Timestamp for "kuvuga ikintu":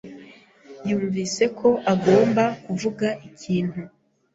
2.65-3.81